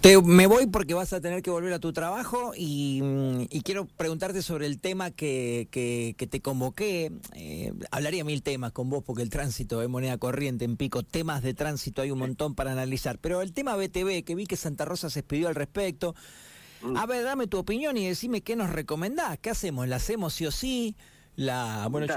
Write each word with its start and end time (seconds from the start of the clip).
Te, 0.00 0.22
me 0.22 0.46
voy 0.46 0.66
porque 0.66 0.94
vas 0.94 1.12
a 1.12 1.20
tener 1.20 1.42
que 1.42 1.50
volver 1.50 1.74
a 1.74 1.78
tu 1.78 1.92
trabajo 1.92 2.52
y, 2.56 3.02
y 3.50 3.60
quiero 3.60 3.84
preguntarte 3.84 4.40
sobre 4.40 4.64
el 4.64 4.80
tema 4.80 5.10
que, 5.10 5.68
que, 5.70 6.14
que 6.16 6.26
te 6.26 6.40
convoqué. 6.40 7.12
Eh, 7.34 7.74
hablaría 7.90 8.24
mil 8.24 8.42
temas 8.42 8.72
con 8.72 8.88
vos 8.88 9.04
porque 9.04 9.20
el 9.20 9.28
tránsito 9.28 9.82
es 9.82 9.88
moneda 9.90 10.16
corriente 10.16 10.64
en 10.64 10.78
pico. 10.78 11.02
Temas 11.02 11.42
de 11.42 11.52
tránsito 11.52 12.00
hay 12.00 12.10
un 12.10 12.20
montón 12.20 12.54
para 12.54 12.72
analizar. 12.72 13.18
Pero 13.18 13.42
el 13.42 13.52
tema 13.52 13.76
BTV, 13.76 14.24
que 14.24 14.34
vi 14.34 14.46
que 14.46 14.56
Santa 14.56 14.86
Rosa 14.86 15.10
se 15.10 15.20
expidió 15.20 15.46
al 15.46 15.54
respecto. 15.54 16.14
A 16.96 17.04
ver, 17.04 17.24
dame 17.24 17.46
tu 17.46 17.58
opinión 17.58 17.98
y 17.98 18.08
decime 18.08 18.40
qué 18.40 18.56
nos 18.56 18.70
recomendás. 18.70 19.38
¿Qué 19.40 19.50
hacemos? 19.50 19.86
¿La 19.88 19.96
hacemos 19.96 20.32
sí 20.32 20.46
o 20.46 20.50
sí? 20.50 20.96
La, 21.34 21.86
bueno, 21.90 22.06
yo, 22.06 22.14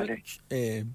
eh, 0.49 0.85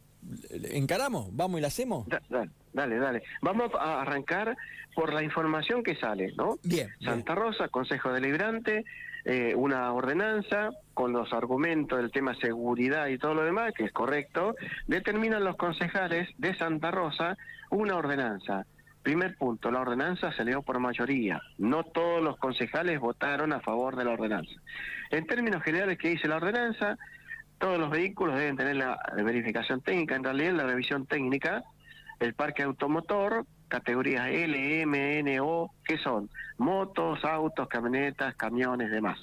¿encaramos? 0.70 1.28
¿Vamos 1.36 1.58
y 1.58 1.60
la 1.60 1.68
hacemos? 1.68 2.06
dale. 2.30 2.50
Dale, 2.74 2.98
dale. 2.98 3.22
Vamos 3.40 3.70
a 3.78 4.02
arrancar 4.02 4.56
por 4.94 5.12
la 5.12 5.22
información 5.22 5.84
que 5.84 5.94
sale, 5.94 6.32
¿no? 6.36 6.58
Bien. 6.64 6.88
Santa 7.00 7.36
Rosa, 7.36 7.68
Consejo 7.68 8.12
Deliberante, 8.12 8.84
eh, 9.24 9.54
una 9.56 9.92
ordenanza 9.92 10.70
con 10.92 11.12
los 11.12 11.32
argumentos 11.32 11.98
del 11.98 12.10
tema 12.10 12.34
seguridad 12.34 13.06
y 13.06 13.16
todo 13.16 13.32
lo 13.32 13.44
demás, 13.44 13.72
que 13.74 13.84
es 13.84 13.92
correcto, 13.92 14.56
determinan 14.88 15.44
los 15.44 15.56
concejales 15.56 16.28
de 16.36 16.54
Santa 16.56 16.90
Rosa 16.90 17.38
una 17.70 17.96
ordenanza. 17.96 18.66
Primer 19.04 19.36
punto, 19.36 19.70
la 19.70 19.80
ordenanza 19.80 20.32
se 20.32 20.44
dio 20.44 20.62
por 20.62 20.80
mayoría. 20.80 21.40
No 21.58 21.84
todos 21.84 22.22
los 22.22 22.38
concejales 22.38 22.98
votaron 22.98 23.52
a 23.52 23.60
favor 23.60 23.94
de 23.94 24.04
la 24.04 24.12
ordenanza. 24.12 24.54
En 25.10 25.26
términos 25.26 25.62
generales, 25.62 25.96
¿qué 25.98 26.08
dice 26.08 26.26
la 26.26 26.36
ordenanza? 26.36 26.98
Todos 27.58 27.78
los 27.78 27.90
vehículos 27.90 28.36
deben 28.36 28.56
tener 28.56 28.76
la 28.76 28.98
verificación 29.14 29.80
técnica, 29.80 30.16
en 30.16 30.24
realidad 30.24 30.54
la 30.54 30.64
revisión 30.64 31.06
técnica 31.06 31.62
el 32.24 32.34
parque 32.34 32.62
automotor, 32.62 33.46
categorías 33.68 34.28
L, 34.28 34.82
M, 34.82 35.18
N, 35.18 35.40
O, 35.40 35.70
que 35.84 35.98
son 35.98 36.30
motos, 36.58 37.24
autos, 37.24 37.68
camionetas, 37.68 38.34
camiones, 38.36 38.90
demás. 38.90 39.18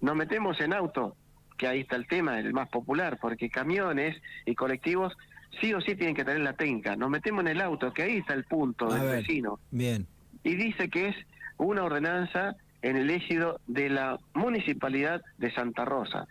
Nos 0.00 0.14
metemos 0.14 0.60
en 0.60 0.72
auto, 0.72 1.16
que 1.56 1.66
ahí 1.66 1.80
está 1.80 1.96
el 1.96 2.06
tema, 2.06 2.38
el 2.38 2.52
más 2.52 2.68
popular, 2.68 3.18
porque 3.20 3.48
camiones 3.48 4.20
y 4.44 4.54
colectivos 4.54 5.16
sí 5.60 5.72
o 5.72 5.80
sí 5.80 5.94
tienen 5.94 6.14
que 6.14 6.24
tener 6.24 6.42
la 6.42 6.52
técnica. 6.52 6.96
Nos 6.96 7.10
metemos 7.10 7.40
en 7.42 7.48
el 7.48 7.60
auto, 7.60 7.92
que 7.92 8.02
ahí 8.02 8.18
está 8.18 8.34
el 8.34 8.44
punto 8.44 8.92
del 8.92 9.08
vecino. 9.08 9.58
Bien. 9.70 10.06
Y 10.44 10.54
dice 10.54 10.90
que 10.90 11.08
es 11.08 11.16
una 11.56 11.84
ordenanza 11.84 12.56
en 12.82 12.96
el 12.96 13.10
éxito 13.10 13.60
de 13.66 13.88
la 13.88 14.18
municipalidad 14.34 15.22
de 15.38 15.52
Santa 15.52 15.84
Rosa 15.84 16.28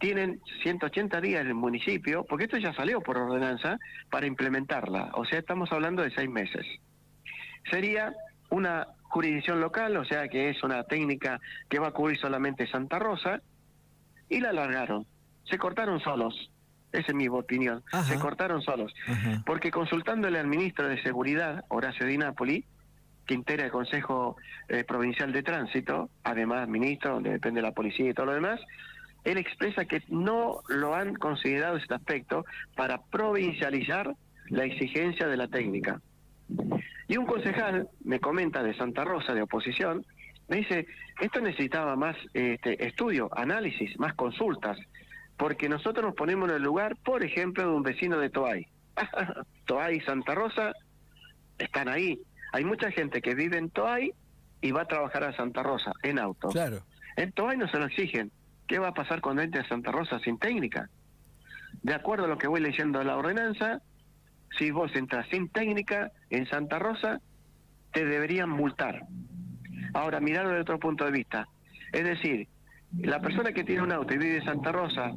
tienen 0.00 0.40
180 0.62 1.20
días 1.20 1.42
en 1.42 1.48
el 1.48 1.54
municipio, 1.54 2.24
porque 2.28 2.44
esto 2.44 2.56
ya 2.56 2.72
salió 2.74 3.00
por 3.00 3.18
ordenanza, 3.18 3.78
para 4.10 4.26
implementarla. 4.26 5.10
O 5.14 5.24
sea, 5.24 5.38
estamos 5.38 5.70
hablando 5.70 6.02
de 6.02 6.10
seis 6.10 6.28
meses. 6.28 6.66
Sería 7.70 8.12
una 8.48 8.88
jurisdicción 9.02 9.60
local, 9.60 9.96
o 9.96 10.04
sea 10.04 10.28
que 10.28 10.48
es 10.48 10.62
una 10.62 10.82
técnica 10.84 11.40
que 11.68 11.78
va 11.78 11.88
a 11.88 11.92
cubrir 11.92 12.18
solamente 12.18 12.66
Santa 12.66 12.98
Rosa, 12.98 13.42
y 14.28 14.40
la 14.40 14.50
alargaron. 14.50 15.06
Se 15.44 15.58
cortaron 15.58 16.00
solos. 16.00 16.50
Esa 16.92 17.06
es 17.08 17.14
mi 17.14 17.28
opinión. 17.28 17.82
Se 18.04 18.18
cortaron 18.18 18.62
solos. 18.62 18.94
Porque 19.44 19.70
consultándole 19.70 20.38
al 20.38 20.46
ministro 20.46 20.88
de 20.88 21.02
Seguridad, 21.02 21.64
Horacio 21.68 22.06
Di 22.06 22.16
Napoli, 22.16 22.64
que 23.26 23.34
integra 23.34 23.66
el 23.66 23.70
Consejo 23.70 24.36
eh, 24.68 24.84
Provincial 24.84 25.32
de 25.32 25.42
Tránsito, 25.42 26.10
además 26.24 26.68
ministro, 26.68 27.14
donde 27.14 27.30
depende 27.30 27.60
de 27.60 27.66
la 27.66 27.74
policía 27.74 28.10
y 28.10 28.14
todo 28.14 28.26
lo 28.26 28.34
demás, 28.34 28.60
él 29.24 29.38
expresa 29.38 29.84
que 29.84 30.02
no 30.08 30.60
lo 30.68 30.94
han 30.94 31.14
considerado 31.14 31.76
este 31.76 31.94
aspecto 31.94 32.44
para 32.76 33.00
provincializar 33.02 34.14
la 34.48 34.64
exigencia 34.64 35.26
de 35.26 35.36
la 35.36 35.48
técnica. 35.48 36.00
Y 37.08 37.16
un 37.16 37.26
concejal 37.26 37.88
me 38.04 38.20
comenta 38.20 38.62
de 38.62 38.74
Santa 38.74 39.04
Rosa, 39.04 39.34
de 39.34 39.42
oposición, 39.42 40.04
me 40.48 40.56
dice, 40.56 40.86
esto 41.20 41.40
necesitaba 41.40 41.94
más 41.94 42.16
este, 42.34 42.84
estudio, 42.84 43.30
análisis, 43.36 43.96
más 44.00 44.14
consultas, 44.14 44.76
porque 45.36 45.68
nosotros 45.68 46.04
nos 46.04 46.14
ponemos 46.14 46.48
en 46.48 46.56
el 46.56 46.62
lugar, 46.62 46.96
por 47.04 47.24
ejemplo, 47.24 47.62
de 47.62 47.70
un 47.70 47.84
vecino 47.84 48.18
de 48.18 48.30
Toay. 48.30 48.66
Toay 49.66 49.98
y 49.98 50.00
Santa 50.00 50.34
Rosa 50.34 50.72
están 51.56 51.88
ahí. 51.88 52.20
Hay 52.52 52.64
mucha 52.64 52.90
gente 52.90 53.22
que 53.22 53.36
vive 53.36 53.58
en 53.58 53.70
Toay 53.70 54.12
y 54.60 54.72
va 54.72 54.82
a 54.82 54.86
trabajar 54.86 55.22
a 55.22 55.36
Santa 55.36 55.62
Rosa 55.62 55.92
en 56.02 56.18
auto. 56.18 56.48
Claro. 56.48 56.82
En 57.16 57.30
Toay 57.32 57.56
no 57.56 57.68
se 57.68 57.78
lo 57.78 57.86
exigen. 57.86 58.32
¿Qué 58.70 58.78
va 58.78 58.90
a 58.90 58.94
pasar 58.94 59.20
cuando 59.20 59.42
entre 59.42 59.62
a 59.62 59.68
Santa 59.68 59.90
Rosa 59.90 60.20
sin 60.20 60.38
técnica? 60.38 60.88
De 61.82 61.92
acuerdo 61.92 62.26
a 62.26 62.28
lo 62.28 62.38
que 62.38 62.46
voy 62.46 62.60
leyendo 62.60 63.00
de 63.00 63.04
la 63.04 63.16
ordenanza, 63.16 63.82
si 64.56 64.70
vos 64.70 64.94
entras 64.94 65.26
sin 65.28 65.48
técnica 65.48 66.12
en 66.30 66.46
Santa 66.46 66.78
Rosa, 66.78 67.20
te 67.92 68.04
deberían 68.04 68.48
multar. 68.48 69.02
Ahora, 69.92 70.20
mirarlo 70.20 70.50
desde 70.50 70.62
otro 70.62 70.78
punto 70.78 71.04
de 71.04 71.10
vista. 71.10 71.48
Es 71.90 72.04
decir, 72.04 72.46
la 72.96 73.18
persona 73.18 73.50
que 73.50 73.64
tiene 73.64 73.82
un 73.82 73.90
auto 73.90 74.14
y 74.14 74.18
vive 74.18 74.36
en 74.36 74.44
Santa 74.44 74.70
Rosa, 74.70 75.14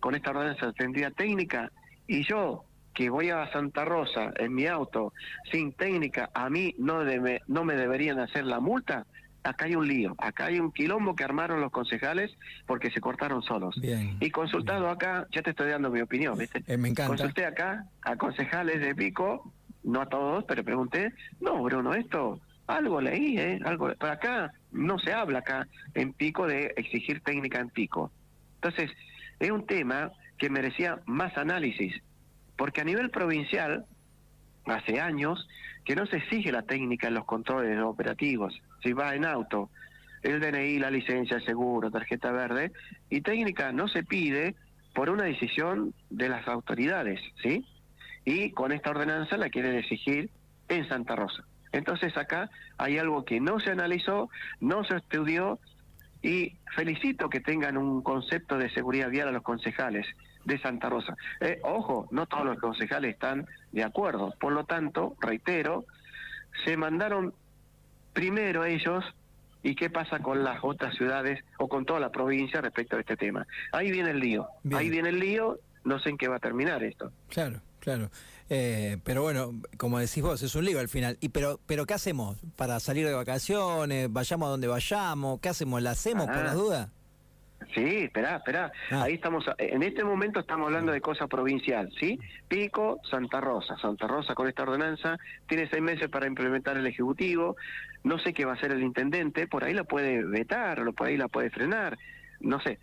con 0.00 0.16
esta 0.16 0.30
ordenanza 0.30 0.72
tendría 0.72 1.12
técnica, 1.12 1.70
y 2.08 2.24
yo, 2.28 2.64
que 2.92 3.10
voy 3.10 3.30
a 3.30 3.48
Santa 3.52 3.84
Rosa 3.84 4.32
en 4.38 4.52
mi 4.52 4.66
auto 4.66 5.12
sin 5.52 5.72
técnica, 5.72 6.30
a 6.34 6.50
mí 6.50 6.74
no, 6.78 7.04
me 7.04 7.74
deberían 7.76 8.18
hacer 8.18 8.44
la 8.44 8.58
multa 8.58 9.06
acá 9.42 9.66
hay 9.66 9.74
un 9.74 9.86
lío, 9.86 10.14
acá 10.18 10.46
hay 10.46 10.60
un 10.60 10.72
quilombo 10.72 11.14
que 11.14 11.24
armaron 11.24 11.60
los 11.60 11.70
concejales 11.70 12.30
porque 12.66 12.90
se 12.90 13.00
cortaron 13.00 13.42
solos. 13.42 13.80
y 13.82 14.30
consultado 14.30 14.88
acá, 14.90 15.26
ya 15.30 15.42
te 15.42 15.50
estoy 15.50 15.70
dando 15.70 15.90
mi 15.90 16.00
opinión, 16.00 16.36
¿viste? 16.36 16.62
Eh, 16.66 16.76
me 16.76 16.88
encanta. 16.88 17.08
Consulté 17.08 17.46
acá 17.46 17.86
a 18.02 18.16
concejales 18.16 18.80
de 18.80 18.94
Pico, 18.94 19.52
no 19.84 20.00
a 20.00 20.06
todos, 20.06 20.44
pero 20.44 20.64
pregunté, 20.64 21.12
no, 21.40 21.62
Bruno, 21.62 21.94
esto, 21.94 22.40
algo 22.66 23.00
leí, 23.00 23.38
¿eh? 23.38 23.60
Algo, 23.64 23.92
para 23.94 24.14
acá 24.14 24.52
no 24.72 24.98
se 24.98 25.12
habla 25.12 25.40
acá 25.40 25.66
en 25.94 26.12
Pico 26.12 26.46
de 26.46 26.74
exigir 26.76 27.20
técnica 27.22 27.58
en 27.60 27.70
Pico. 27.70 28.12
Entonces, 28.56 28.90
es 29.38 29.50
un 29.50 29.66
tema 29.66 30.12
que 30.36 30.50
merecía 30.50 31.00
más 31.06 31.36
análisis, 31.36 31.94
porque 32.56 32.80
a 32.80 32.84
nivel 32.84 33.10
provincial, 33.10 33.86
hace 34.70 35.00
años, 35.00 35.48
que 35.84 35.96
no 35.96 36.06
se 36.06 36.18
exige 36.18 36.52
la 36.52 36.62
técnica 36.62 37.08
en 37.08 37.14
los 37.14 37.24
controles 37.24 37.80
operativos 37.80 38.60
si 38.82 38.92
va 38.92 39.14
en 39.14 39.24
auto, 39.24 39.70
el 40.22 40.40
DNI, 40.40 40.78
la 40.78 40.90
licencia, 40.90 41.36
el 41.36 41.44
seguro, 41.44 41.90
tarjeta 41.90 42.30
verde, 42.32 42.72
y 43.10 43.20
técnica 43.20 43.72
no 43.72 43.88
se 43.88 44.02
pide 44.02 44.54
por 44.94 45.10
una 45.10 45.24
decisión 45.24 45.94
de 46.10 46.28
las 46.28 46.46
autoridades, 46.48 47.20
¿sí? 47.42 47.64
Y 48.24 48.50
con 48.50 48.72
esta 48.72 48.90
ordenanza 48.90 49.36
la 49.36 49.48
quieren 49.48 49.76
exigir 49.76 50.30
en 50.68 50.88
Santa 50.88 51.16
Rosa. 51.16 51.44
Entonces 51.72 52.16
acá 52.16 52.50
hay 52.78 52.98
algo 52.98 53.24
que 53.24 53.40
no 53.40 53.60
se 53.60 53.70
analizó, 53.70 54.30
no 54.60 54.84
se 54.84 54.96
estudió, 54.96 55.60
y 56.22 56.56
felicito 56.74 57.28
que 57.28 57.40
tengan 57.40 57.76
un 57.76 58.02
concepto 58.02 58.58
de 58.58 58.70
seguridad 58.70 59.08
vial 59.10 59.28
a 59.28 59.32
los 59.32 59.42
concejales 59.42 60.06
de 60.48 60.58
Santa 60.58 60.88
Rosa. 60.88 61.14
Eh, 61.40 61.60
ojo, 61.62 62.08
no 62.10 62.26
todos 62.26 62.46
los 62.46 62.58
concejales 62.58 63.12
están 63.12 63.46
de 63.70 63.84
acuerdo, 63.84 64.34
por 64.40 64.52
lo 64.52 64.64
tanto, 64.64 65.14
reitero, 65.20 65.84
se 66.64 66.76
mandaron 66.76 67.34
primero 68.14 68.64
ellos 68.64 69.04
y 69.62 69.74
qué 69.74 69.90
pasa 69.90 70.20
con 70.20 70.42
las 70.42 70.58
otras 70.62 70.96
ciudades 70.96 71.44
o 71.58 71.68
con 71.68 71.84
toda 71.84 72.00
la 72.00 72.10
provincia 72.10 72.60
respecto 72.62 72.96
a 72.96 73.00
este 73.00 73.16
tema. 73.16 73.46
Ahí 73.72 73.90
viene 73.90 74.10
el 74.10 74.20
lío, 74.20 74.48
ahí 74.74 74.88
viene 74.88 75.10
el 75.10 75.20
lío, 75.20 75.58
no 75.84 76.00
sé 76.00 76.08
en 76.08 76.16
qué 76.16 76.28
va 76.28 76.36
a 76.36 76.40
terminar 76.40 76.82
esto. 76.82 77.12
Claro, 77.28 77.60
claro. 77.78 78.10
Eh, 78.48 78.96
pero 79.04 79.20
bueno, 79.20 79.60
como 79.76 79.98
decís 79.98 80.22
vos, 80.22 80.42
es 80.42 80.54
un 80.54 80.64
lío 80.64 80.80
al 80.80 80.88
final. 80.88 81.18
Y 81.20 81.28
pero, 81.28 81.60
pero 81.66 81.84
¿qué 81.84 81.92
hacemos 81.92 82.38
para 82.56 82.80
salir 82.80 83.06
de 83.06 83.12
vacaciones? 83.12 84.10
Vayamos 84.10 84.46
a 84.46 84.50
donde 84.50 84.66
vayamos. 84.66 85.40
¿Qué 85.40 85.50
hacemos? 85.50 85.82
¿La 85.82 85.90
hacemos 85.90 86.26
por 86.26 86.42
las 86.42 86.54
dudas? 86.54 86.88
Sí, 87.74 88.04
espera, 88.04 88.36
espera. 88.36 88.72
Ah. 88.90 89.02
Ahí 89.04 89.14
estamos, 89.14 89.44
en 89.58 89.82
este 89.82 90.02
momento 90.04 90.40
estamos 90.40 90.66
hablando 90.66 90.92
de 90.92 91.00
cosa 91.00 91.26
provincial, 91.26 91.90
¿sí? 91.98 92.18
Pico, 92.48 93.00
Santa 93.10 93.40
Rosa. 93.40 93.76
Santa 93.78 94.06
Rosa 94.06 94.34
con 94.34 94.48
esta 94.48 94.62
ordenanza 94.62 95.18
tiene 95.46 95.68
seis 95.68 95.82
meses 95.82 96.08
para 96.08 96.26
implementar 96.26 96.76
el 96.76 96.86
Ejecutivo. 96.86 97.56
No 98.04 98.18
sé 98.18 98.32
qué 98.32 98.44
va 98.44 98.52
a 98.52 98.54
hacer 98.54 98.72
el 98.72 98.82
intendente, 98.82 99.46
por 99.46 99.64
ahí 99.64 99.74
la 99.74 99.84
puede 99.84 100.24
vetar, 100.24 100.82
por 100.94 101.08
ahí 101.08 101.16
la 101.16 101.28
puede 101.28 101.50
frenar, 101.50 101.98
no 102.40 102.60
sé. 102.60 102.78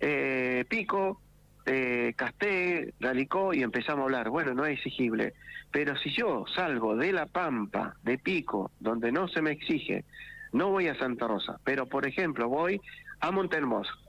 Eh, 0.00 0.64
Pico, 0.68 1.20
eh, 1.64 2.12
Casté, 2.14 2.92
Ralicó 3.00 3.54
y 3.54 3.62
empezamos 3.62 4.02
a 4.02 4.04
hablar. 4.04 4.28
Bueno, 4.28 4.52
no 4.52 4.66
es 4.66 4.78
exigible, 4.78 5.32
pero 5.70 5.96
si 5.96 6.10
yo 6.10 6.44
salgo 6.54 6.96
de 6.96 7.12
La 7.12 7.26
Pampa, 7.26 7.94
de 8.02 8.18
Pico, 8.18 8.72
donde 8.78 9.10
no 9.10 9.26
se 9.28 9.40
me 9.40 9.52
exige, 9.52 10.04
no 10.52 10.70
voy 10.70 10.88
a 10.88 10.98
Santa 10.98 11.26
Rosa, 11.26 11.58
pero 11.64 11.86
por 11.86 12.06
ejemplo 12.06 12.48
voy 12.48 12.80
a 13.20 13.30
Montehermoso 13.30 14.07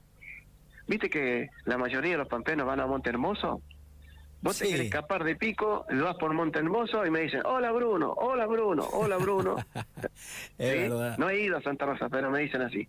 ¿Viste 0.89 1.09
que 1.09 1.50
la 1.65 1.77
mayoría 1.77 2.12
de 2.12 2.18
los 2.18 2.27
pampeanos 2.27 2.65
van 2.65 2.80
a 2.80 2.88
Monte 2.88 3.09
Hermoso? 3.09 3.62
Vos 4.41 4.57
te 4.57 4.68
querés 4.68 4.88
escapar 4.88 5.24
de 5.24 5.36
pico, 5.36 5.86
vas 5.89 6.15
por 6.15 6.33
Monte 6.33 6.59
Hermoso 6.59 7.06
y 7.06 7.12
me 7.12 7.21
dicen, 7.21 7.41
hola 7.45 7.71
Bruno, 7.71 8.13
hola 8.18 8.47
Bruno, 8.47 8.83
hola 8.94 9.18
Bruno. 9.18 9.56
No 11.18 11.30
he 11.30 11.41
ido 11.41 11.57
a 11.57 11.62
Santa 11.62 11.86
Rosa, 11.86 12.09
pero 12.09 12.31
me 12.31 12.39
dicen 12.39 12.62
así. 12.62 12.88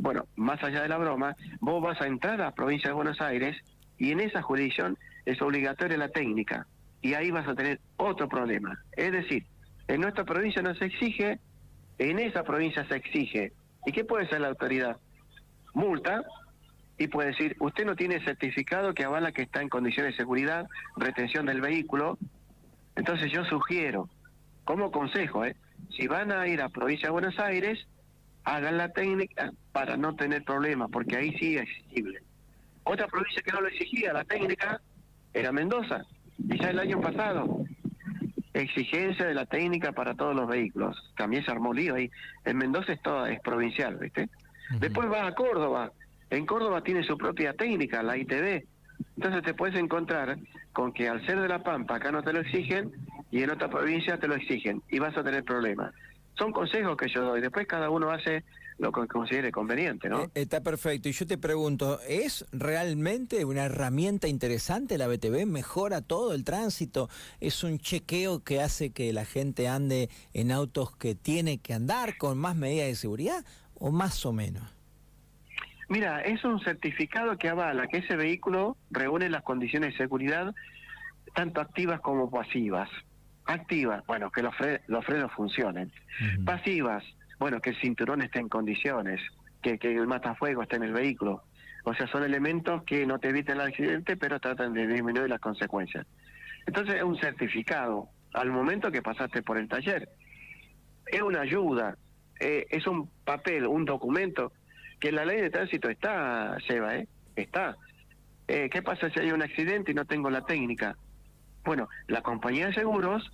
Bueno, 0.00 0.26
más 0.36 0.62
allá 0.64 0.82
de 0.82 0.88
la 0.88 0.96
broma, 0.96 1.36
vos 1.60 1.82
vas 1.82 2.00
a 2.00 2.06
entrar 2.06 2.40
a 2.40 2.44
la 2.46 2.54
provincia 2.54 2.88
de 2.88 2.94
Buenos 2.94 3.20
Aires 3.20 3.56
y 3.98 4.12
en 4.12 4.20
esa 4.20 4.42
jurisdicción 4.42 4.98
es 5.24 5.40
obligatoria 5.42 5.96
la 5.98 6.08
técnica 6.08 6.66
y 7.02 7.14
ahí 7.14 7.30
vas 7.30 7.46
a 7.46 7.54
tener 7.54 7.80
otro 7.96 8.28
problema. 8.28 8.82
Es 8.92 9.12
decir, 9.12 9.44
en 9.88 10.00
nuestra 10.00 10.24
provincia 10.24 10.62
no 10.62 10.74
se 10.74 10.86
exige 10.86 11.38
en 11.98 12.18
esa 12.18 12.42
provincia 12.42 12.86
se 12.88 12.96
exige. 12.96 13.52
¿Y 13.86 13.92
qué 13.92 14.04
puede 14.04 14.28
ser 14.28 14.40
la 14.40 14.48
autoridad? 14.48 14.96
Multa 15.74 16.22
y 16.98 17.08
puede 17.08 17.28
decir, 17.28 17.56
usted 17.60 17.84
no 17.84 17.94
tiene 17.94 18.24
certificado 18.24 18.94
que 18.94 19.04
avala 19.04 19.32
que 19.32 19.42
está 19.42 19.60
en 19.60 19.68
condiciones 19.68 20.12
de 20.12 20.16
seguridad, 20.16 20.66
retención 20.96 21.46
del 21.46 21.60
vehículo. 21.60 22.18
Entonces 22.94 23.30
yo 23.30 23.44
sugiero, 23.44 24.08
como 24.64 24.90
consejo, 24.90 25.44
¿eh? 25.44 25.56
si 25.90 26.06
van 26.06 26.32
a 26.32 26.46
ir 26.46 26.62
a 26.62 26.68
provincia 26.68 27.08
de 27.08 27.12
Buenos 27.12 27.38
Aires, 27.38 27.86
hagan 28.44 28.78
la 28.78 28.88
técnica 28.90 29.52
para 29.72 29.96
no 29.96 30.14
tener 30.14 30.44
problemas, 30.44 30.88
porque 30.90 31.16
ahí 31.16 31.36
sí 31.38 31.56
es 31.56 31.62
exigible. 31.62 32.20
Otra 32.84 33.06
provincia 33.08 33.42
que 33.42 33.52
no 33.52 33.60
lo 33.60 33.68
exigía, 33.68 34.12
la 34.12 34.24
técnica, 34.24 34.80
era 35.34 35.52
Mendoza, 35.52 36.04
y 36.38 36.58
ya 36.58 36.70
el 36.70 36.78
año 36.78 37.00
pasado. 37.00 37.64
Exigencia 38.54 39.26
de 39.26 39.34
la 39.34 39.44
técnica 39.44 39.92
para 39.92 40.14
todos 40.14 40.34
los 40.34 40.48
vehículos. 40.48 41.12
También 41.16 41.44
se 41.44 41.50
armó 41.50 41.74
lío 41.74 41.96
ahí. 41.96 42.10
En 42.44 42.56
Mendoza 42.56 42.94
es, 42.94 43.02
todo, 43.02 43.26
es 43.26 43.38
provincial, 43.40 43.96
¿viste? 43.96 44.30
Después 44.78 45.10
va 45.12 45.26
a 45.26 45.34
Córdoba. 45.34 45.92
En 46.30 46.46
Córdoba 46.46 46.82
tiene 46.82 47.04
su 47.04 47.16
propia 47.16 47.52
técnica, 47.54 48.02
la 48.02 48.16
ITV. 48.16 48.64
Entonces 49.16 49.42
te 49.42 49.54
puedes 49.54 49.76
encontrar 49.76 50.38
con 50.72 50.92
que 50.92 51.08
al 51.08 51.24
ser 51.26 51.40
de 51.40 51.48
La 51.48 51.62
Pampa 51.62 51.96
acá 51.96 52.10
no 52.10 52.22
te 52.22 52.32
lo 52.32 52.40
exigen 52.40 52.92
y 53.30 53.42
en 53.42 53.50
otra 53.50 53.68
provincia 53.68 54.18
te 54.18 54.28
lo 54.28 54.34
exigen 54.34 54.82
y 54.90 54.98
vas 54.98 55.16
a 55.16 55.24
tener 55.24 55.44
problemas. 55.44 55.94
Son 56.38 56.52
consejos 56.52 56.96
que 56.96 57.08
yo 57.08 57.22
doy. 57.22 57.40
Después 57.40 57.66
cada 57.66 57.88
uno 57.88 58.10
hace 58.10 58.44
lo 58.78 58.92
que 58.92 59.06
considere 59.06 59.50
conveniente, 59.50 60.08
¿no? 60.08 60.24
Eh, 60.24 60.30
está 60.34 60.60
perfecto. 60.60 61.08
Y 61.08 61.12
yo 61.12 61.26
te 61.26 61.38
pregunto, 61.38 61.98
¿es 62.06 62.44
realmente 62.52 63.44
una 63.44 63.64
herramienta 63.64 64.28
interesante 64.28 64.98
la 64.98 65.08
BTV? 65.08 65.46
¿Mejora 65.46 66.02
todo 66.02 66.34
el 66.34 66.44
tránsito? 66.44 67.08
¿Es 67.40 67.64
un 67.64 67.78
chequeo 67.78 68.44
que 68.44 68.60
hace 68.60 68.90
que 68.90 69.12
la 69.12 69.24
gente 69.24 69.68
ande 69.68 70.10
en 70.34 70.52
autos 70.52 70.94
que 70.94 71.14
tiene 71.14 71.58
que 71.58 71.72
andar 71.72 72.18
con 72.18 72.36
más 72.36 72.54
medidas 72.56 72.88
de 72.88 72.96
seguridad 72.96 73.44
o 73.74 73.90
más 73.90 74.26
o 74.26 74.32
menos? 74.32 74.75
Mira, 75.88 76.20
es 76.22 76.44
un 76.44 76.60
certificado 76.60 77.36
que 77.38 77.48
avala 77.48 77.86
que 77.86 77.98
ese 77.98 78.16
vehículo 78.16 78.76
reúne 78.90 79.30
las 79.30 79.42
condiciones 79.42 79.92
de 79.92 79.98
seguridad 79.98 80.54
tanto 81.34 81.60
activas 81.60 82.00
como 82.00 82.30
pasivas. 82.30 82.88
Activas, 83.44 84.04
bueno, 84.06 84.30
que 84.30 84.42
los, 84.42 84.54
los 84.88 85.04
frenos 85.04 85.30
funcionen. 85.32 85.92
Pasivas, 86.44 87.04
bueno, 87.38 87.60
que 87.60 87.70
el 87.70 87.80
cinturón 87.80 88.22
esté 88.22 88.40
en 88.40 88.48
condiciones, 88.48 89.20
que, 89.62 89.78
que 89.78 89.94
el 89.94 90.06
matafuego 90.08 90.62
esté 90.62 90.76
en 90.76 90.84
el 90.84 90.92
vehículo. 90.92 91.44
O 91.84 91.94
sea, 91.94 92.08
son 92.08 92.24
elementos 92.24 92.82
que 92.82 93.06
no 93.06 93.20
te 93.20 93.28
eviten 93.28 93.56
el 93.56 93.68
accidente, 93.68 94.16
pero 94.16 94.40
tratan 94.40 94.72
de 94.72 94.88
disminuir 94.88 95.28
las 95.28 95.38
consecuencias. 95.38 96.04
Entonces 96.66 96.96
es 96.96 97.02
un 97.04 97.16
certificado 97.18 98.08
al 98.32 98.50
momento 98.50 98.90
que 98.90 99.02
pasaste 99.02 99.42
por 99.42 99.56
el 99.56 99.68
taller. 99.68 100.08
Es 101.06 101.22
una 101.22 101.42
ayuda, 101.42 101.96
eh, 102.40 102.66
es 102.70 102.86
un 102.88 103.08
papel, 103.24 103.66
un 103.68 103.84
documento 103.84 104.52
que 105.00 105.12
la 105.12 105.24
ley 105.24 105.40
de 105.40 105.50
tránsito 105.50 105.88
está, 105.88 106.56
lleva, 106.68 106.96
¿eh? 106.96 107.08
Está. 107.34 107.76
Eh, 108.48 108.70
¿Qué 108.70 108.82
pasa 108.82 109.10
si 109.10 109.20
hay 109.20 109.32
un 109.32 109.42
accidente 109.42 109.92
y 109.92 109.94
no 109.94 110.04
tengo 110.04 110.30
la 110.30 110.42
técnica? 110.42 110.96
Bueno, 111.64 111.88
la 112.06 112.22
compañía 112.22 112.66
de 112.66 112.74
seguros 112.74 113.30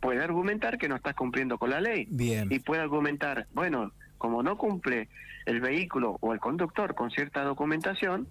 puede 0.00 0.22
argumentar 0.22 0.78
que 0.78 0.88
no 0.88 0.96
estás 0.96 1.14
cumpliendo 1.14 1.58
con 1.58 1.70
la 1.70 1.80
ley. 1.80 2.06
Bien. 2.10 2.48
Y 2.50 2.58
puede 2.58 2.82
argumentar, 2.82 3.46
bueno, 3.54 3.92
como 4.18 4.42
no 4.42 4.56
cumple 4.56 5.08
el 5.46 5.60
vehículo 5.60 6.18
o 6.20 6.32
el 6.32 6.40
conductor 6.40 6.94
con 6.94 7.10
cierta 7.10 7.42
documentación, 7.42 8.26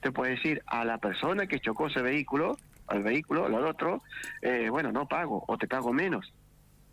te 0.00 0.12
puede 0.12 0.32
decir 0.32 0.62
a 0.66 0.84
la 0.84 0.98
persona 0.98 1.46
que 1.46 1.60
chocó 1.60 1.88
ese 1.88 2.00
vehículo, 2.00 2.56
al 2.86 3.02
vehículo, 3.02 3.46
al 3.46 3.54
otro, 3.54 4.02
eh, 4.42 4.68
bueno, 4.70 4.90
no 4.92 5.06
pago 5.06 5.44
o 5.46 5.58
te 5.58 5.68
pago 5.68 5.92
menos. 5.92 6.32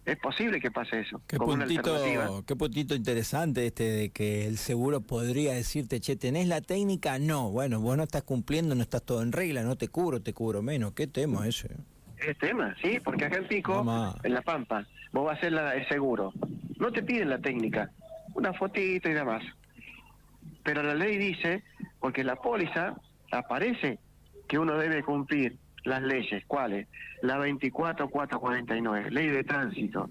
Es 0.08 0.18
posible 0.20 0.62
que 0.62 0.72
pase 0.72 1.02
eso. 1.02 1.22
Qué 1.28 1.36
puntito, 1.38 2.42
qué 2.48 2.56
puntito 2.56 2.96
interesante 2.96 3.66
este 3.66 3.84
de 3.84 4.10
que 4.10 4.48
el 4.48 4.58
seguro 4.58 5.02
podría 5.02 5.54
decirte, 5.54 6.00
che, 6.00 6.16
¿tenés 6.16 6.48
la 6.48 6.62
técnica? 6.62 7.20
No, 7.20 7.52
bueno, 7.52 7.82
vos 7.82 7.98
no 7.98 8.04
estás 8.04 8.24
cumpliendo, 8.24 8.74
no 8.74 8.84
estás 8.84 9.04
todo 9.04 9.22
en 9.22 9.34
regla, 9.34 9.64
no 9.64 9.76
te 9.76 9.90
cubro, 9.90 10.22
te 10.22 10.32
cubro 10.32 10.62
menos. 10.62 10.94
¿Qué 10.94 11.08
tema 11.08 11.46
ese? 11.46 11.76
Es 12.26 12.38
tema, 12.38 12.74
sí, 12.82 13.02
porque 13.04 13.26
acá 13.26 13.40
en 13.40 13.50
Pico, 13.50 13.86
en 14.24 14.34
La 14.34 14.42
Pampa, 14.42 14.88
vos 15.12 15.26
vas 15.26 15.36
a 15.36 15.38
hacer 15.40 15.52
la, 15.52 15.76
el 15.76 15.86
seguro. 15.90 16.32
No 16.80 16.90
te 16.90 17.04
piden 17.04 17.30
la 17.30 17.40
técnica, 17.40 17.92
una 18.34 18.54
fotito 18.54 19.10
y 19.10 19.14
demás. 19.14 19.44
Pero 20.64 20.84
la 20.84 20.96
ley 20.96 21.18
dice, 21.18 21.66
porque 22.00 22.24
la 22.24 22.38
póliza 22.38 22.96
aparece 23.30 24.00
que 24.48 24.58
uno 24.58 24.78
debe 24.78 25.04
cumplir 25.04 25.58
las 25.88 26.02
leyes, 26.02 26.44
¿cuáles? 26.48 26.88
La 27.22 27.38
24449, 27.38 29.12
ley 29.12 29.28
de 29.28 29.44
tránsito. 29.44 30.10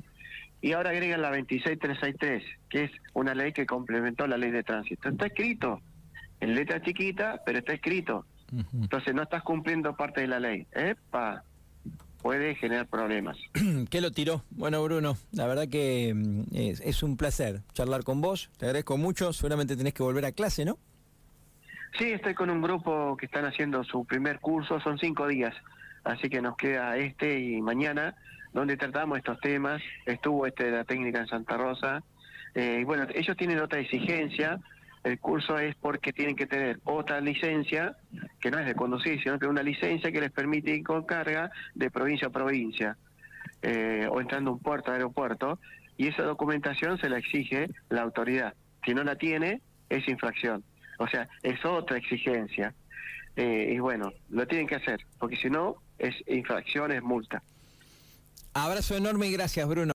Y 0.61 0.73
ahora 0.73 0.91
agregan 0.91 1.23
la 1.23 1.31
26363, 1.31 2.43
que 2.69 2.85
es 2.85 2.91
una 3.15 3.35
ley 3.35 3.53
que 3.53 3.67
complementó 3.67 4.27
la 4.27 4.37
ley 4.37 4.51
de 4.51 4.63
tránsito. 4.63 5.09
Está 5.09 5.27
escrito, 5.27 5.81
en 6.41 6.55
letra 6.55 6.83
chiquita, 6.83 7.43
pero 7.45 7.59
está 7.59 7.75
escrito. 7.75 8.27
Entonces 8.73 9.15
no 9.15 9.23
estás 9.23 9.43
cumpliendo 9.43 9.97
parte 9.97 10.23
de 10.23 10.29
la 10.29 10.41
ley. 10.41 10.67
¡Epa! 10.73 11.43
puede 12.27 12.57
generar 12.57 12.89
problemas. 12.89 13.37
¿Qué 13.91 14.01
lo 14.01 14.11
tiró? 14.11 14.43
Bueno, 14.51 14.83
Bruno, 14.83 15.17
la 15.31 15.47
verdad 15.47 15.69
que 15.69 16.13
mm, 16.13 16.43
es, 16.55 17.03
un 17.05 17.17
placer 17.17 17.63
charlar 17.73 18.03
con 18.03 18.21
vos. 18.21 18.51
Te 18.59 18.67
agradezco 18.67 18.97
mucho. 18.97 19.33
Seguramente 19.33 19.77
tenés 19.77 19.95
que 19.95 20.03
volver 20.03 20.25
a 20.25 20.33
clase, 20.33 20.65
¿no? 20.65 20.77
Sí, 21.99 22.13
estoy 22.13 22.35
con 22.35 22.51
un 22.51 22.61
grupo 22.61 23.17
que 23.17 23.27
están 23.27 23.45
haciendo 23.45 23.83
su 23.85 24.05
primer 24.05 24.41
curso. 24.41 24.81
Son 24.81 24.99
cinco 24.99 25.27
días. 25.27 25.55
Así 26.05 26.29
que 26.29 26.41
nos 26.41 26.57
queda 26.57 26.97
este 26.97 27.39
y 27.39 27.61
mañana, 27.63 28.15
donde 28.53 28.77
tratamos 28.77 29.19
estos 29.19 29.41
temas. 29.41 29.83
Estuvo 30.05 30.47
este 30.47 30.65
de 30.65 30.71
la 30.73 30.85
técnica 30.85 31.21
en 31.21 31.27
Santa 31.27 31.57
Rosa. 31.57 32.03
Eh, 32.55 32.83
bueno, 32.85 33.07
ellos 33.15 33.37
tienen 33.37 33.61
otra 33.61 33.81
exigencia 33.81 34.61
el 35.07 35.21
curso 35.21 35.57
es 35.57 35.77
porque 35.77 36.13
tienen 36.13 36.35
que 36.35 36.47
tener 36.47 36.81
otra 36.83 37.21
licencia, 37.21 37.97
que 38.41 38.51
no 38.51 38.59
es 38.59 38.67
de 38.67 38.75
conducir, 38.75 39.23
sino 39.23 39.39
que 39.39 39.47
una 39.47 39.63
licencia 39.63 40.11
que 40.11 40.21
les 40.21 40.33
permite 40.33 40.73
ir 40.73 40.83
con 40.83 41.05
carga 41.05 41.49
de 41.77 41.93
provincia 41.93 42.27
a 42.27 42.31
provincia, 42.31 42.97
eh, 43.63 44.09
o 44.11 44.21
entrando 44.21 44.51
a 44.51 44.55
un 44.55 44.59
puerto, 44.59 44.91
aeropuerto, 44.91 45.61
y 45.97 46.09
esa 46.09 46.25
documentación 46.25 46.99
se 46.99 47.09
la 47.09 47.19
exige 47.19 47.69
la 47.89 48.03
autoridad. 48.03 48.55
Si 48.85 48.95
no 48.95 49.05
la 49.05 49.15
tiene, 49.15 49.63
es 49.89 50.09
infracción. 50.09 50.65
O 50.99 51.07
sea, 51.07 51.29
es 51.43 51.65
otra 51.65 51.99
exigencia. 51.99 52.75
Eh, 53.37 53.73
y 53.75 53.79
bueno, 53.79 54.13
lo 54.31 54.47
tienen 54.47 54.67
que 54.67 54.77
hacer, 54.77 55.01
porque 55.19 55.37
si 55.37 55.51
no, 55.51 55.77
es 55.99 56.15
infracción, 56.27 56.91
es 56.93 57.03
multa. 57.03 57.43
Abrazo 58.55 58.97
enorme 58.97 59.27
y 59.27 59.33
gracias, 59.33 59.69
Bruno. 59.69 59.85